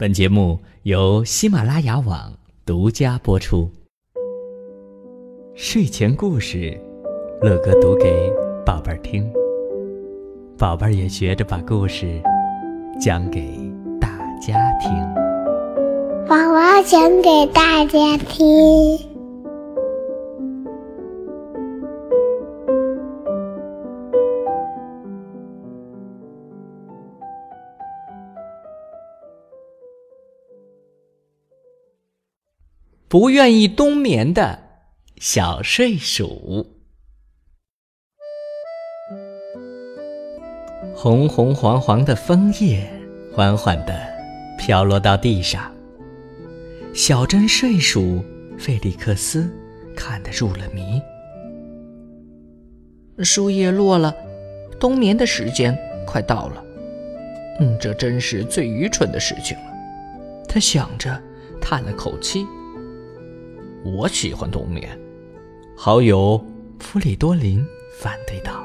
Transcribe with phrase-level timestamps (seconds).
[0.00, 2.32] 本节目由喜马拉雅网
[2.64, 3.70] 独家播出。
[5.54, 6.74] 睡前故事，
[7.42, 8.32] 乐哥读给
[8.64, 9.30] 宝贝儿听，
[10.56, 12.18] 宝贝儿也学着把故事
[12.98, 13.42] 讲给
[14.00, 14.08] 大
[14.40, 14.90] 家听。
[16.26, 19.09] 宝宝讲给大家听。
[33.10, 34.56] 不愿意冬眠的
[35.18, 36.64] 小睡鼠，
[40.94, 42.88] 红红黄黄的枫叶
[43.34, 44.00] 缓缓地
[44.56, 45.74] 飘落到地上。
[46.94, 48.24] 小镇睡鼠
[48.56, 49.52] 费利克斯
[49.96, 51.02] 看得入了迷。
[53.24, 54.14] 树叶落了，
[54.78, 56.62] 冬眠的时间快到了。
[57.58, 59.64] 嗯，这真是最愚蠢的事情了。
[60.46, 61.20] 他想着，
[61.60, 62.46] 叹了口气。
[63.82, 64.88] 我喜欢冬眠，
[65.74, 66.44] 好友
[66.78, 67.64] 弗里多林
[67.98, 68.62] 反对道：“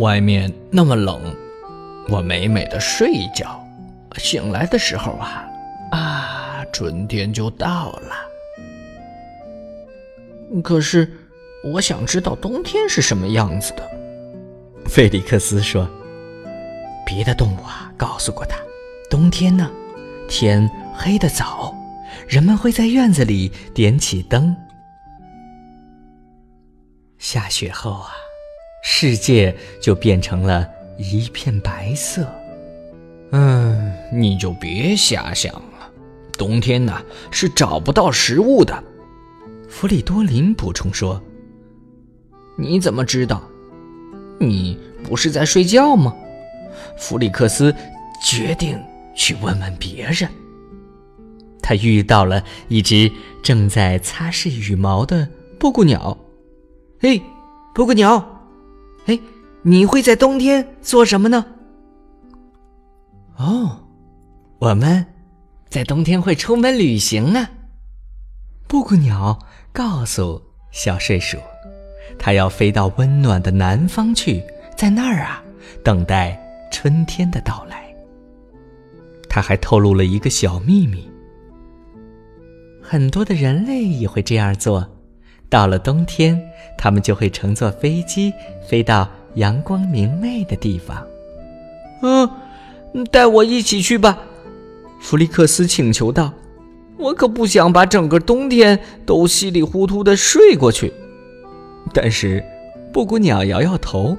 [0.00, 1.20] 外面那么冷，
[2.08, 3.62] 我美美的睡一觉，
[4.16, 5.46] 醒来的时候啊，
[5.90, 8.14] 啊，春天就到了。
[10.62, 11.12] 可是，
[11.62, 13.86] 我想知道冬天是什么样子的。”
[14.88, 15.86] 菲利克斯说
[17.04, 18.56] ：“别的动物啊，告诉过他，
[19.10, 19.70] 冬天呢，
[20.26, 21.76] 天黑得早。”
[22.28, 24.54] 人们会在院子里点起灯。
[27.18, 28.10] 下雪后啊，
[28.84, 32.26] 世界就变成了一片白色。
[33.30, 35.90] 嗯，你就别瞎想了。
[36.36, 37.00] 冬天呢，
[37.30, 38.82] 是找不到食物的。
[39.68, 41.22] 弗里多林补充说
[42.58, 43.42] ：“你怎么知道？
[44.38, 46.14] 你不是在睡觉吗？”
[46.98, 47.74] 弗里克斯
[48.22, 48.78] 决定
[49.14, 50.28] 去问问别人。
[51.62, 53.10] 他遇到了一只
[53.42, 56.18] 正在擦拭羽毛的布谷鸟。
[57.00, 57.22] 嘿，
[57.74, 58.44] 布谷鸟，
[59.06, 59.18] 哎，
[59.62, 61.46] 你会在冬天做什么呢？
[63.36, 63.80] 哦，
[64.58, 65.06] 我们
[65.68, 67.48] 在冬天会出门旅行呢。
[68.68, 69.38] 布谷鸟
[69.72, 71.38] 告诉小睡鼠，
[72.18, 74.42] 它要飞到温暖的南方去，
[74.76, 75.42] 在那儿啊，
[75.84, 76.38] 等待
[76.70, 77.82] 春天的到来。
[79.28, 81.10] 他还透露了一个小秘密。
[82.92, 84.86] 很多的人类也会这样做，
[85.48, 86.38] 到了冬天，
[86.76, 88.30] 他们就会乘坐飞机
[88.68, 91.02] 飞到阳光明媚的地方。
[92.02, 92.28] 嗯，
[93.10, 94.18] 带我一起去吧，
[95.00, 96.34] 弗利克斯请求道。
[96.98, 100.92] 我可不想把整个冬天都稀里糊涂的睡过去。
[101.94, 102.44] 但是，
[102.92, 104.14] 布谷鸟摇摇头。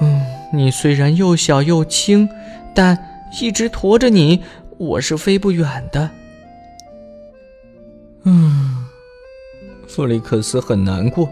[0.00, 0.20] 嗯，
[0.52, 2.28] 你虽然又小又轻，
[2.74, 2.98] 但
[3.40, 4.42] 一直驮着你，
[4.76, 6.10] 我是飞不远的。
[8.28, 8.84] 嗯，
[9.86, 11.28] 弗里克斯很难过，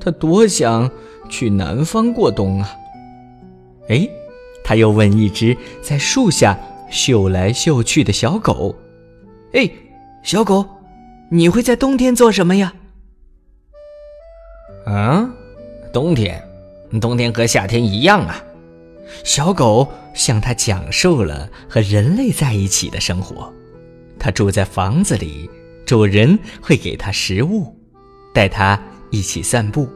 [0.00, 0.90] 他多想
[1.30, 2.68] 去南方过冬啊！
[3.88, 4.08] 哎，
[4.64, 6.58] 他又问一只在树下
[6.90, 8.74] 嗅来嗅去的小狗
[9.54, 9.70] ：“哎，
[10.24, 10.66] 小狗，
[11.30, 12.74] 你会在冬天做什么呀
[14.84, 15.30] ？”“啊，
[15.92, 16.42] 冬天，
[17.00, 18.42] 冬天和夏天一样啊！”
[19.22, 23.52] 小狗向他讲述了和人类在一起的生活，
[24.18, 25.48] 他住在房子里。
[25.92, 27.78] 主人会给它食物，
[28.32, 29.86] 带它一起散步。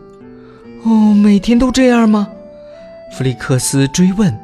[0.84, 2.28] 哦，每天都这样吗？
[3.16, 4.38] 弗利克斯追问。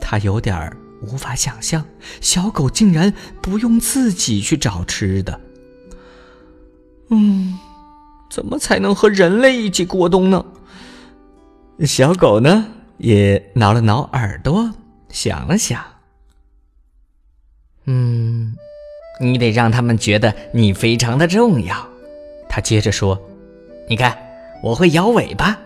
[0.00, 1.84] 他有点无法想象，
[2.22, 5.38] 小狗竟然不用自己去找吃的。
[7.10, 7.58] 嗯，
[8.30, 10.42] 怎么才能和人类一起过冬呢？
[11.80, 14.72] 小狗呢，也挠了挠耳朵，
[15.10, 15.84] 想了想。
[17.84, 18.56] 嗯。
[19.20, 21.88] 你得让他们觉得你非常的重要，
[22.48, 23.20] 他接着说
[23.88, 24.16] ：“你看，
[24.62, 25.58] 我会摇尾巴，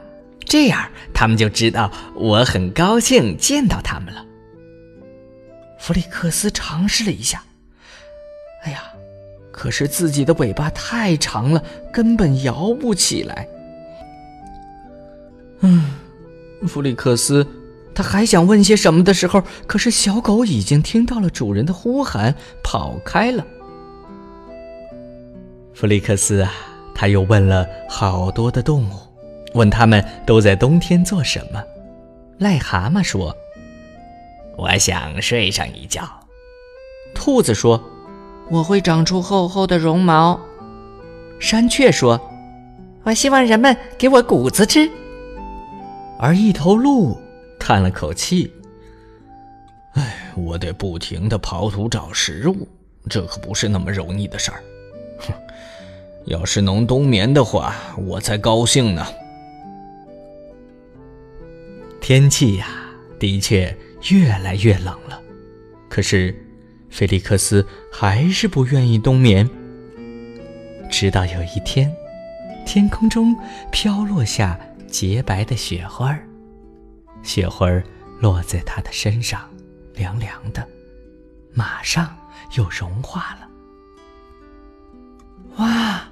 [0.44, 4.24] 这样他们就知道我很高兴见到他们了。”
[5.80, 7.42] 弗里克斯尝试了一下，
[8.64, 8.82] 哎呀，
[9.50, 11.62] 可是自己的尾巴太长了，
[11.92, 13.48] 根本摇不起来。
[15.60, 15.90] 嗯，
[16.66, 17.46] 弗里克斯。
[17.98, 23.44] 他还想问些什么的时候，可是小狗已经听到了主人的呼喊，跑开了。
[25.74, 26.52] 弗利克斯啊，
[26.94, 28.92] 他又问了好多的动物，
[29.54, 31.60] 问他们都在冬天做什么。
[32.38, 33.36] 癞蛤蟆说
[34.56, 36.08] ：“我想睡上一觉。”
[37.16, 37.82] 兔子说
[38.48, 40.38] ：“我会长出厚厚的绒毛。”
[41.40, 42.20] 山雀说
[43.02, 44.88] ：“我希望人们给我谷子吃。”
[46.16, 47.20] 而一头鹿。
[47.68, 48.50] 叹了口气，
[49.92, 52.66] 哎，我得不停的刨土找食物，
[53.10, 54.64] 这可不是那么容易的事儿。
[55.18, 55.34] 哼，
[56.24, 59.06] 要是能冬眠的话，我才高兴呢。
[62.00, 62.68] 天气呀，
[63.18, 63.76] 的确
[64.08, 65.20] 越来越冷了，
[65.90, 66.34] 可是
[66.88, 67.62] 菲利克斯
[67.92, 69.46] 还是不愿意冬眠。
[70.90, 71.94] 直到有一天，
[72.64, 73.36] 天空中
[73.70, 76.26] 飘落下洁白的雪花儿，
[77.22, 77.68] 雪花
[78.20, 79.48] 落在他的身上，
[79.94, 80.66] 凉凉的，
[81.52, 82.16] 马上
[82.56, 83.48] 又融化了。
[85.56, 86.08] 哇，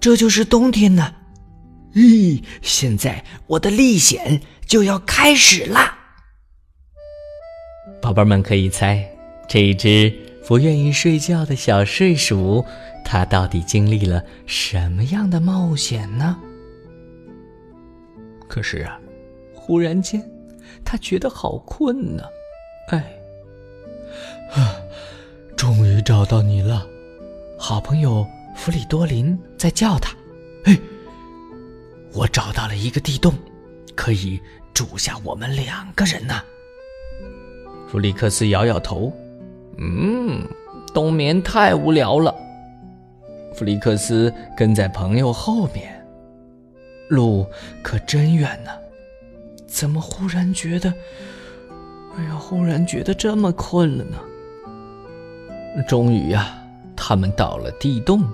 [0.00, 1.14] 这就是冬天呢！
[1.94, 5.98] 咦，现在我的历险就要开始啦！
[8.00, 9.04] 宝贝们可以猜，
[9.48, 10.14] 这一只
[10.46, 12.64] 不愿意睡觉的小睡鼠，
[13.04, 16.38] 它到底经历了什么样的冒险呢？
[18.46, 19.00] 可是啊，
[19.68, 20.26] 忽然间，
[20.82, 22.24] 他觉得好困呢。
[22.88, 23.04] 哎，
[24.54, 24.80] 啊，
[25.54, 26.86] 终于找到你了，
[27.58, 28.26] 好朋友
[28.56, 30.16] 弗里多林在叫他。
[30.64, 30.80] 嘿。
[32.14, 33.34] 我找到了一个地洞，
[33.94, 34.40] 可以
[34.72, 36.40] 住下我们两个人呢。
[37.86, 39.12] 弗里克斯摇摇头，
[39.76, 40.48] 嗯，
[40.94, 42.34] 冬眠太无聊了。
[43.54, 46.02] 弗里克斯跟在朋友后面，
[47.10, 47.46] 路
[47.82, 48.70] 可真远呢。
[49.68, 50.92] 怎么忽然觉得，
[52.16, 54.18] 哎呀，忽然觉得这么困了呢？
[55.86, 56.60] 终于呀，
[56.96, 58.28] 他们到了地洞。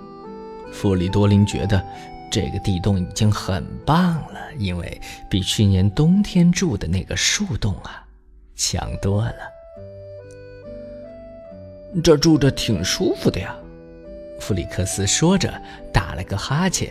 [0.72, 1.84] 弗里多林觉得。
[2.30, 5.00] 这个地洞已经很棒了，因为
[5.30, 8.04] 比去年冬天住的那个树洞啊
[8.56, 9.36] 强多了。
[12.02, 13.54] 这住着挺舒服的呀，
[14.40, 16.90] 弗里克斯说着打了个哈欠。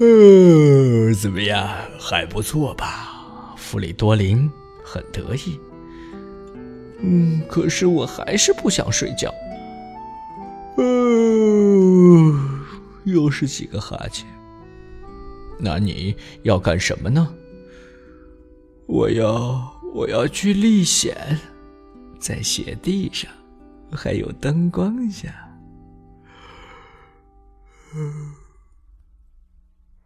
[0.00, 1.68] 呃，怎么样，
[2.00, 3.54] 还不错吧？
[3.56, 4.50] 弗里多林
[4.84, 5.58] 很得意。
[7.00, 9.32] 嗯，可是我还是不想睡觉。
[10.78, 12.62] 嗯。
[13.04, 14.26] 又是几个哈欠。
[15.58, 17.32] 那你要干什么呢？
[18.86, 21.38] 我要我要去历险，
[22.18, 23.30] 在雪地上，
[23.92, 25.32] 还有灯光下。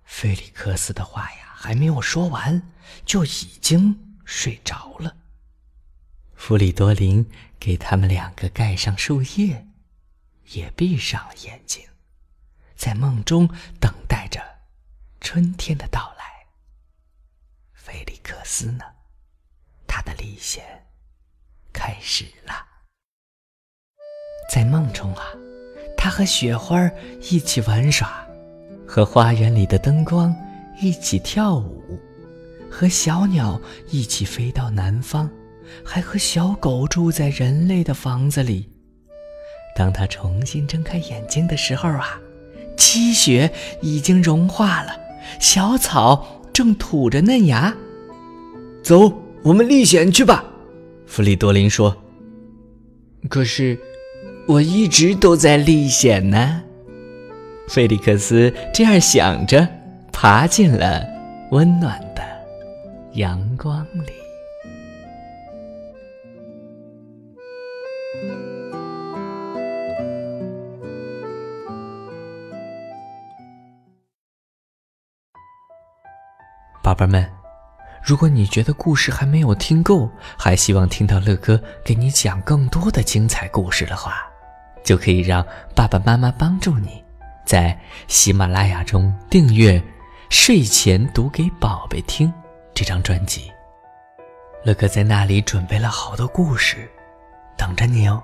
[0.09, 2.73] 菲利克斯的话呀，还没有说完，
[3.05, 5.15] 就已经睡着了。
[6.35, 9.69] 弗里多林给他们两个盖上树叶，
[10.47, 11.87] 也闭上了眼睛。
[12.75, 14.43] 在梦中等待着
[15.21, 16.25] 春天的到来。
[17.75, 18.85] 菲利克斯呢？
[19.87, 20.87] 他的历险
[21.73, 22.67] 开始了。
[24.51, 25.25] 在梦中啊，
[25.97, 26.91] 他和雪花
[27.21, 28.28] 一起玩耍，
[28.89, 30.35] 和花园里的灯光
[30.81, 32.01] 一起跳舞，
[32.71, 35.29] 和小鸟一起飞到南方，
[35.85, 38.67] 还和小狗住在人类的房子里。
[39.77, 42.19] 当他重新睁开眼睛的时候啊。
[42.81, 43.51] 积雪
[43.83, 44.93] 已经融化了，
[45.41, 47.77] 小草正吐着嫩芽。
[48.85, 49.13] 走，
[49.43, 50.45] 我们历险去吧，
[51.05, 51.97] 弗里多林说。
[53.29, 53.77] 可是，
[54.47, 56.63] 我一直都在历险呢。
[57.69, 59.69] 菲利克斯这样想着，
[60.13, 61.05] 爬进了
[61.51, 62.23] 温暖的
[63.13, 64.13] 阳光里。
[76.83, 77.31] 宝贝们，
[78.03, 80.09] 如果你觉得故事还没有听够，
[80.39, 84.27] 还希望听到乐哥给你讲更多的精彩故事的话，
[84.83, 87.05] 就可以让爸爸妈妈帮助你，
[87.49, 87.75] 在
[88.09, 89.81] 喜马拉雅中订阅
[90.29, 92.29] 《睡前读给宝贝听》
[92.75, 93.51] 这张专辑。
[94.63, 96.87] 乐哥在那里准备了好多故事，
[97.57, 98.23] 等着你哦。